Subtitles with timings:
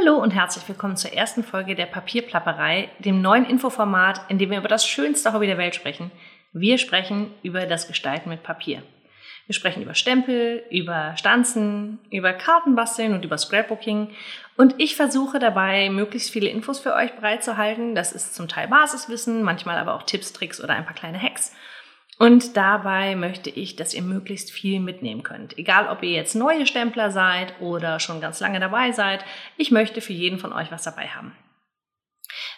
[0.00, 4.58] Hallo und herzlich willkommen zur ersten Folge der Papierplapperei, dem neuen Infoformat, in dem wir
[4.58, 6.10] über das schönste Hobby der Welt sprechen.
[6.52, 8.82] Wir sprechen über das Gestalten mit Papier.
[9.46, 14.10] Wir sprechen über Stempel, über Stanzen, über Kartenbasteln und über Scrapbooking.
[14.56, 17.94] Und ich versuche dabei, möglichst viele Infos für euch bereitzuhalten.
[17.94, 21.54] Das ist zum Teil Basiswissen, manchmal aber auch Tipps, Tricks oder ein paar kleine Hacks.
[22.18, 25.58] Und dabei möchte ich, dass ihr möglichst viel mitnehmen könnt.
[25.58, 29.24] Egal, ob ihr jetzt neue Stempler seid oder schon ganz lange dabei seid.
[29.56, 31.36] Ich möchte für jeden von euch was dabei haben.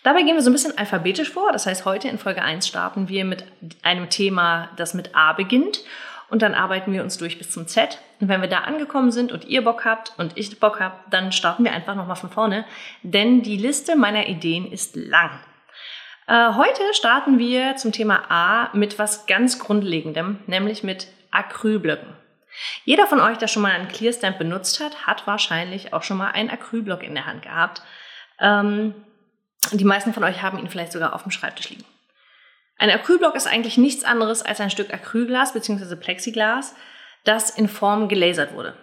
[0.02, 1.52] Dabei gehen wir so ein bisschen alphabetisch vor.
[1.52, 3.44] Das heißt, heute in Folge 1 starten wir mit
[3.82, 5.82] einem Thema, das mit A beginnt.
[6.28, 7.98] Und dann arbeiten wir uns durch bis zum Z.
[8.20, 11.32] Und wenn wir da angekommen sind und ihr Bock habt und ich Bock habt, dann
[11.32, 12.64] starten wir einfach nochmal von vorne.
[13.02, 15.30] Denn die Liste meiner Ideen ist lang.
[16.26, 22.16] Äh, heute starten wir zum Thema A mit was ganz Grundlegendem, nämlich mit Acrylblöcken.
[22.84, 26.30] Jeder von euch, der schon mal einen Clearstamp benutzt hat, hat wahrscheinlich auch schon mal
[26.30, 27.82] einen Acrylblock in der Hand gehabt.
[28.40, 28.94] Ähm,
[29.72, 31.84] die meisten von euch haben ihn vielleicht sogar auf dem Schreibtisch liegen.
[32.78, 35.96] Ein Acrylblock ist eigentlich nichts anderes als ein Stück Acrylglas bzw.
[35.96, 36.74] Plexiglas,
[37.24, 38.74] das in Form gelasert wurde.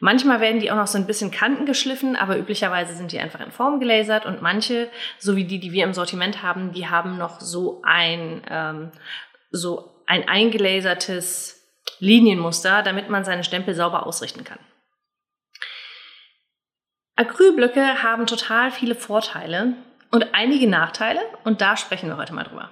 [0.00, 3.40] Manchmal werden die auch noch so ein bisschen Kanten geschliffen, aber üblicherweise sind die einfach
[3.40, 7.18] in Form gelasert und manche, so wie die, die wir im Sortiment haben, die haben
[7.18, 8.92] noch so ein, ähm,
[9.50, 11.58] so ein eingelasertes
[11.98, 14.58] Linienmuster, damit man seine Stempel sauber ausrichten kann.
[17.16, 19.74] Acrylblöcke haben total viele Vorteile
[20.12, 22.70] und einige Nachteile und da sprechen wir heute mal drüber.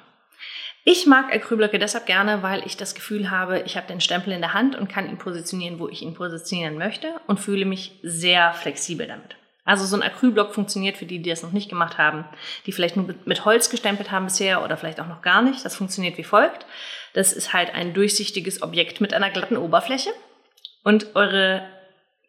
[0.88, 4.40] Ich mag Acrylblöcke deshalb gerne, weil ich das Gefühl habe, ich habe den Stempel in
[4.40, 8.52] der Hand und kann ihn positionieren, wo ich ihn positionieren möchte und fühle mich sehr
[8.52, 9.34] flexibel damit.
[9.64, 12.24] Also so ein Acrylblock funktioniert für die, die das noch nicht gemacht haben,
[12.66, 15.64] die vielleicht nur mit Holz gestempelt haben bisher oder vielleicht auch noch gar nicht.
[15.64, 16.66] Das funktioniert wie folgt.
[17.14, 20.10] Das ist halt ein durchsichtiges Objekt mit einer glatten Oberfläche
[20.84, 21.68] und eure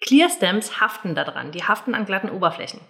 [0.02, 1.52] Clear Stamps haften daran.
[1.52, 2.82] Die haften an glatten Oberflächen.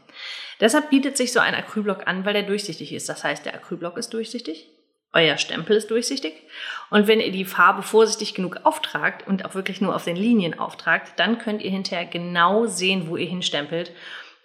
[0.61, 3.09] Deshalb bietet sich so ein Acrylblock an, weil der durchsichtig ist.
[3.09, 4.69] Das heißt, der Acrylblock ist durchsichtig
[5.17, 6.33] euer Stempel ist durchsichtig.
[6.89, 10.57] Und wenn ihr die Farbe vorsichtig genug auftragt und auch wirklich nur auf den Linien
[10.57, 13.91] auftragt, dann könnt ihr hinterher genau sehen, wo ihr hinstempelt.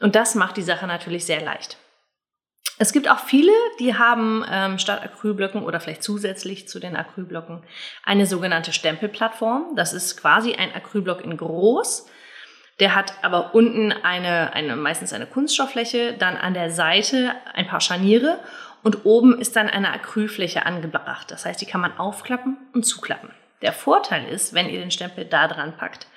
[0.00, 1.76] Und das macht die Sache natürlich sehr leicht.
[2.78, 7.62] Es gibt auch viele, die haben ähm, statt Acrylblöcken oder vielleicht zusätzlich zu den Acrylblöcken
[8.02, 9.76] eine sogenannte Stempelplattform.
[9.76, 12.08] Das ist quasi ein Acrylblock in groß.
[12.80, 17.80] Der hat aber unten eine, eine, meistens eine Kunststofffläche, dann an der Seite ein paar
[17.80, 18.40] Scharniere
[18.82, 21.30] und oben ist dann eine Acrylfläche angebracht.
[21.30, 23.30] Das heißt, die kann man aufklappen und zuklappen.
[23.62, 26.08] Der Vorteil ist, wenn ihr den Stempel da dran packt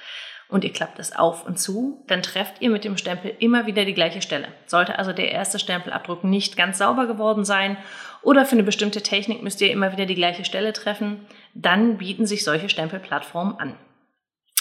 [0.48, 3.86] und ihr klappt es auf und zu, dann trefft ihr mit dem Stempel immer wieder
[3.86, 4.48] die gleiche Stelle.
[4.66, 7.78] Sollte also der erste Stempelabdruck nicht ganz sauber geworden sein
[8.22, 12.26] oder für eine bestimmte Technik müsst ihr immer wieder die gleiche Stelle treffen, dann bieten
[12.26, 13.76] sich solche Stempelplattformen an.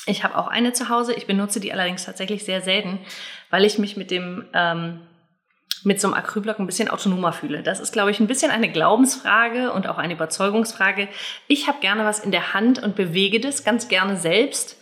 [0.06, 2.98] Ich habe auch eine zu Hause, ich benutze die allerdings tatsächlich sehr selten,
[3.48, 5.00] weil ich mich mit dem ähm,
[5.84, 7.62] mit so einem Acrylblock ein bisschen autonomer fühle.
[7.62, 11.08] Das ist, glaube ich, ein bisschen eine Glaubensfrage und auch eine Überzeugungsfrage.
[11.46, 14.80] Ich habe gerne was in der Hand und bewege das ganz gerne selbst.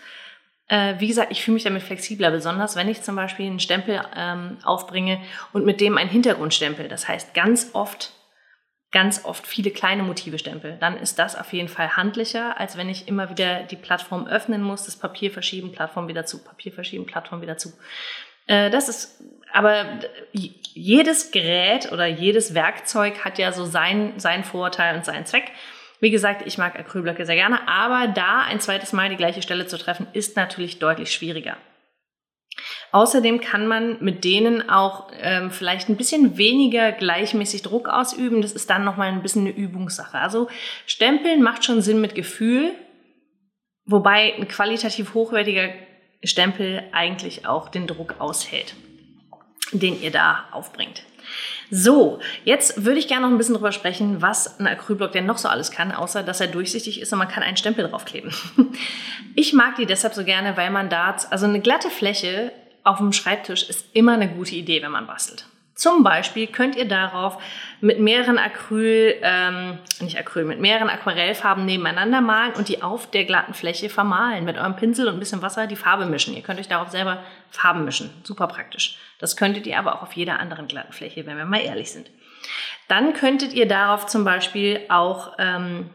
[0.69, 4.01] Äh, wie gesagt, ich fühle mich damit flexibler, besonders wenn ich zum Beispiel einen Stempel
[4.17, 5.21] ähm, aufbringe
[5.53, 6.89] und mit dem einen Hintergrundstempel.
[6.89, 8.13] Das heißt, ganz oft
[8.93, 12.91] ganz oft viele kleine Motive stempel, dann ist das auf jeden Fall handlicher, als wenn
[12.91, 17.07] ich immer wieder die Plattform öffnen muss, das Papier verschieben, Plattform wieder zu, Papier verschieben,
[17.07, 17.73] Plattform wieder zu.
[18.47, 19.87] Äh, das ist, aber
[20.75, 25.51] jedes Gerät oder jedes Werkzeug hat ja so seinen, seinen Vorteil und seinen Zweck.
[26.01, 29.67] Wie gesagt, ich mag Acrylblöcke sehr gerne, aber da ein zweites Mal die gleiche Stelle
[29.67, 31.57] zu treffen, ist natürlich deutlich schwieriger.
[32.91, 38.43] Außerdem kann man mit denen auch ähm, vielleicht ein bisschen weniger gleichmäßig Druck ausüben.
[38.43, 40.19] Das ist dann nochmal ein bisschen eine Übungssache.
[40.19, 40.49] Also
[40.87, 42.73] Stempeln macht schon Sinn mit Gefühl,
[43.87, 45.71] wobei ein qualitativ hochwertiger
[46.23, 48.75] Stempel eigentlich auch den Druck aushält,
[49.73, 51.03] den ihr da aufbringt.
[51.71, 55.39] So, jetzt würde ich gerne noch ein bisschen drüber sprechen, was ein Acrylblock denn noch
[55.39, 58.33] so alles kann, außer dass er durchsichtig ist und man kann einen Stempel draufkleben.
[59.35, 62.53] Ich mag die deshalb so gerne, weil man da, also eine glatte Fläche
[62.85, 65.47] auf dem Schreibtisch ist immer eine gute Idee, wenn man bastelt.
[65.75, 67.43] Zum Beispiel könnt ihr darauf
[67.81, 73.25] mit mehreren Acryl, ähm, nicht Acryl, mit mehreren Aquarellfarben nebeneinander malen und die auf der
[73.25, 74.45] glatten Fläche vermalen.
[74.45, 76.37] Mit eurem Pinsel und ein bisschen Wasser die Farbe mischen.
[76.37, 78.11] Ihr könnt euch darauf selber Farben mischen.
[78.23, 78.99] Super praktisch.
[79.19, 82.11] Das könntet ihr aber auch auf jeder anderen glatten Fläche, wenn wir mal ehrlich sind.
[82.89, 85.89] Dann könntet ihr darauf zum Beispiel auch ähm,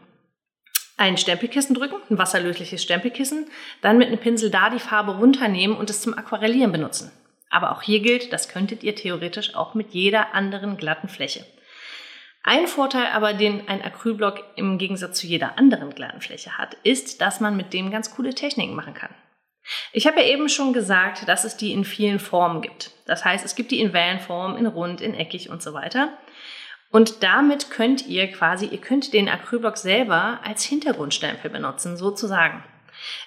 [0.96, 3.46] ein Stempelkissen drücken, ein wasserlösliches Stempelkissen,
[3.80, 7.12] dann mit einem Pinsel da die Farbe runternehmen und es zum Aquarellieren benutzen.
[7.50, 11.46] Aber auch hier gilt, das könntet ihr theoretisch auch mit jeder anderen glatten Fläche.
[12.42, 17.20] Ein Vorteil aber, den ein Acrylblock im Gegensatz zu jeder anderen glatten Fläche hat, ist,
[17.20, 19.14] dass man mit dem ganz coole Techniken machen kann.
[19.92, 22.92] Ich habe ja eben schon gesagt, dass es die in vielen Formen gibt.
[23.06, 26.16] Das heißt, es gibt die in Wellenform, in rund, in eckig und so weiter.
[26.90, 32.64] Und damit könnt ihr quasi, ihr könnt den Acrylblock selber als Hintergrundstempel benutzen, sozusagen.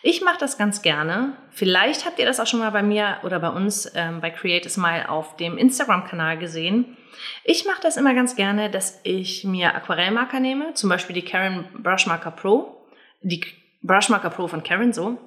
[0.02, 1.38] Ich mache das ganz gerne.
[1.52, 4.66] Vielleicht habt ihr das auch schon mal bei mir oder bei uns ähm, bei Create
[4.66, 6.98] a Smile auf dem Instagram-Kanal gesehen.
[7.44, 11.68] Ich mache das immer ganz gerne, dass ich mir Aquarellmarker nehme, zum Beispiel die Karen
[11.84, 12.88] Brushmarker Pro,
[13.22, 13.46] die
[13.82, 15.18] Brushmarker Pro von Karen so,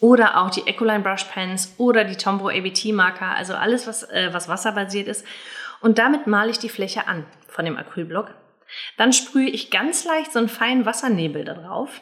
[0.00, 4.30] oder auch die Ecoline Brush Pens oder die Tombow ABT Marker, also alles, was, äh,
[4.32, 5.26] was wasserbasiert ist.
[5.80, 8.34] Und damit male ich die Fläche an von dem Acrylblock.
[8.96, 12.00] Dann sprühe ich ganz leicht so einen feinen Wassernebel da drauf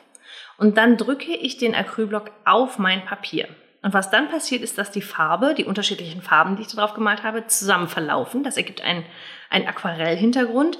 [0.58, 3.48] und dann drücke ich den Acrylblock auf mein Papier.
[3.80, 6.94] Und was dann passiert, ist, dass die Farbe, die unterschiedlichen Farben, die ich da drauf
[6.94, 8.42] gemalt habe, zusammen verlaufen.
[8.42, 9.04] Das ergibt einen,
[9.50, 10.78] einen Aquarellhintergrund.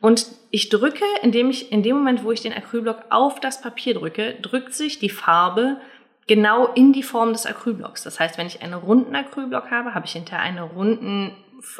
[0.00, 3.94] Und ich drücke, indem ich, in dem Moment, wo ich den Acrylblock auf das Papier
[3.94, 5.80] drücke, drückt sich die Farbe
[6.26, 8.02] genau in die Form des Acrylblocks.
[8.02, 11.32] Das heißt, wenn ich einen runden Acrylblock habe, habe ich hinterher einen runden,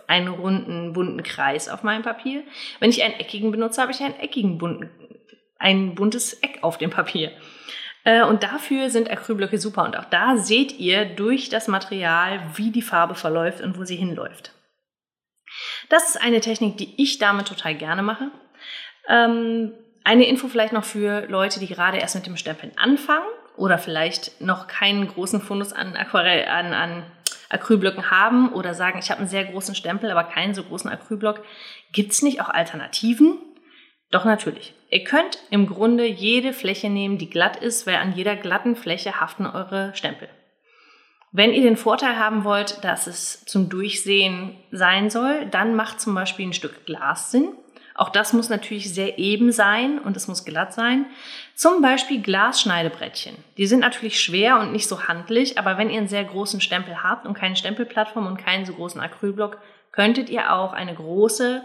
[0.07, 2.43] einen runden bunten Kreis auf meinem Papier.
[2.79, 4.91] Wenn ich einen eckigen benutze, habe ich einen eckigen bunten,
[5.61, 7.31] ein buntes Eck auf dem Papier.
[8.05, 9.85] Äh, und dafür sind Acrylblöcke super.
[9.85, 13.97] Und auch da seht ihr durch das Material, wie die Farbe verläuft und wo sie
[13.97, 14.53] hinläuft.
[15.89, 18.31] Das ist eine Technik, die ich damit total gerne mache.
[19.09, 19.73] Ähm,
[20.05, 23.27] eine Info vielleicht noch für Leute, die gerade erst mit dem Stempeln anfangen
[23.57, 27.03] oder vielleicht noch keinen großen Fundus an Aquarell, an, an
[27.51, 31.45] Acrylblöcken haben oder sagen, ich habe einen sehr großen Stempel, aber keinen so großen Acrylblock.
[31.93, 33.39] Gibt es nicht auch Alternativen?
[34.11, 34.75] Doch natürlich.
[34.91, 39.21] Ihr könnt im Grunde jede Fläche nehmen, die glatt ist, weil an jeder glatten Fläche
[39.21, 40.29] haften eure Stempel.
[41.33, 46.13] Wenn ihr den Vorteil haben wollt, dass es zum Durchsehen sein soll, dann macht zum
[46.15, 47.53] Beispiel ein Stück Glas Sinn.
[47.95, 51.07] Auch das muss natürlich sehr eben sein und es muss glatt sein.
[51.55, 53.37] Zum Beispiel Glasschneidebrettchen.
[53.59, 57.03] Die sind natürlich schwer und nicht so handlich, aber wenn ihr einen sehr großen Stempel
[57.03, 59.59] habt und keine Stempelplattform und keinen so großen Acrylblock,
[59.93, 61.63] könntet ihr auch eine große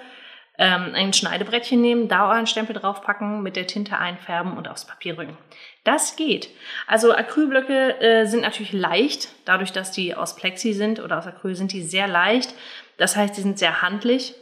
[0.58, 5.16] ähm, ein Schneidebrettchen nehmen, da euren Stempel draufpacken, mit der Tinte einfärben und aufs Papier
[5.16, 5.38] drücken.
[5.84, 6.50] Das geht.
[6.88, 11.56] Also Acrylblöcke äh, sind natürlich leicht, dadurch, dass die aus Plexi sind oder aus Acryl
[11.56, 12.54] sind die sehr leicht.
[12.98, 14.36] Das heißt, die sind sehr handlich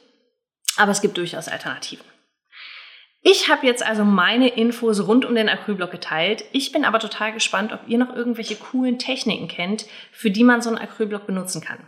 [0.77, 2.05] aber es gibt durchaus Alternativen.
[3.25, 6.43] Ich habe jetzt also meine Infos rund um den Acrylblock geteilt.
[6.51, 10.61] Ich bin aber total gespannt, ob ihr noch irgendwelche coolen Techniken kennt, für die man
[10.61, 11.79] so einen Acrylblock benutzen kann.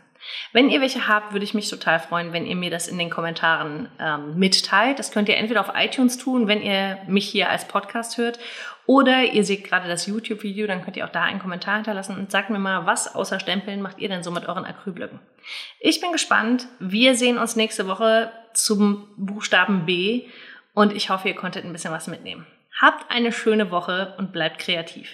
[0.54, 3.10] Wenn ihr welche habt, würde ich mich total freuen, wenn ihr mir das in den
[3.10, 5.00] Kommentaren ähm, mitteilt.
[5.00, 8.40] Das könnt ihr entweder auf iTunes tun, wenn ihr mich hier als Podcast hört,
[8.88, 12.32] oder ihr seht gerade das YouTube-Video, dann könnt ihr auch da einen Kommentar hinterlassen und
[12.32, 15.20] sagt mir mal, was außer Stempeln macht ihr denn so mit euren Acrylblöcken?
[15.80, 16.68] Ich bin gespannt.
[16.80, 20.28] Wir sehen uns nächste Woche zum Buchstaben B
[20.74, 22.46] und ich hoffe, ihr konntet ein bisschen was mitnehmen.
[22.80, 25.10] Habt eine schöne Woche und bleibt kreativ.